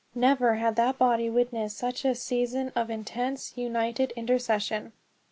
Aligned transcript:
Never 0.15 0.55
had 0.55 0.77
that 0.77 0.97
body 0.97 1.29
witnessed 1.29 1.77
such 1.77 2.05
a 2.05 2.15
season 2.15 2.71
of 2.75 2.89
intense, 2.89 3.55
united 3.55 4.13
intercession. 4.15 4.93